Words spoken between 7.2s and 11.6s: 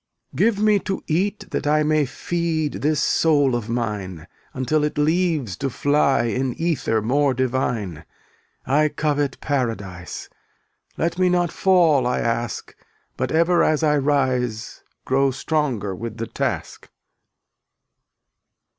divine. I covet paradise; Let me not